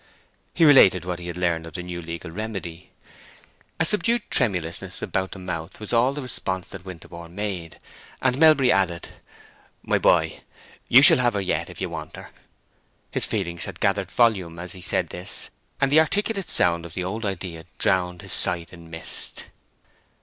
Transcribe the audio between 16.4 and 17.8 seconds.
sound of the old idea